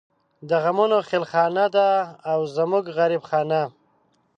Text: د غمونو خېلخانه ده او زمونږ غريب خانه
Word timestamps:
د 0.49 0.51
غمونو 0.63 0.97
خېلخانه 1.09 1.65
ده 1.75 1.87
او 2.31 2.39
زمونږ 2.55 2.85
غريب 2.97 3.23
خانه 3.29 3.61